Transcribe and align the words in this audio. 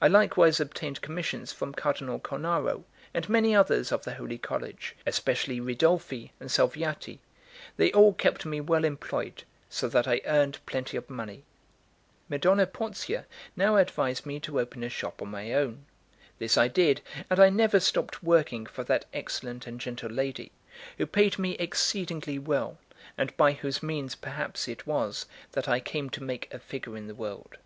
I 0.00 0.08
likewise 0.08 0.58
obtained 0.58 1.02
commissions 1.02 1.52
from 1.52 1.72
Cardinal 1.72 2.18
Cornaro, 2.18 2.82
and 3.14 3.28
many 3.28 3.54
others 3.54 3.92
of 3.92 4.02
the 4.02 4.14
Holy 4.14 4.36
College, 4.36 4.96
especially 5.06 5.60
Ridolfi 5.60 6.32
and 6.40 6.50
Salviati; 6.50 7.20
they 7.76 7.92
all 7.92 8.12
kept 8.12 8.44
me 8.44 8.60
well 8.60 8.84
employed, 8.84 9.44
so 9.68 9.88
that 9.88 10.08
I 10.08 10.20
earned 10.26 10.58
plenty 10.66 10.96
of 10.96 11.08
money. 11.08 11.44
2 12.28 12.30
Madonna 12.30 12.66
Porzia 12.66 13.24
now 13.54 13.76
advised 13.76 14.26
me 14.26 14.40
to 14.40 14.58
open 14.58 14.82
a 14.82 14.88
shop 14.88 15.20
of 15.20 15.28
my 15.28 15.52
own. 15.54 15.86
This 16.40 16.58
I 16.58 16.66
did; 16.66 17.00
and 17.30 17.38
I 17.38 17.48
never 17.48 17.78
stopped 17.78 18.20
working 18.20 18.66
for 18.66 18.82
that 18.82 19.04
excellent 19.14 19.68
and 19.68 19.80
gentle 19.80 20.10
lady, 20.10 20.50
who 20.98 21.06
paid 21.06 21.38
me 21.38 21.52
exceedingly 21.58 22.36
well, 22.36 22.78
and 23.16 23.36
by 23.36 23.52
whose 23.52 23.80
means 23.80 24.16
perhaps 24.16 24.66
it 24.66 24.88
was 24.88 25.26
that 25.52 25.68
I 25.68 25.78
came 25.78 26.10
to 26.10 26.24
make 26.24 26.52
a 26.52 26.58
figure 26.58 26.96
in 26.96 27.06
the 27.06 27.14
world. 27.14 27.58